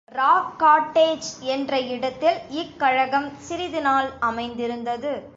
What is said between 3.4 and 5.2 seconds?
சிறிது நாள் அமைந்திருந்தது.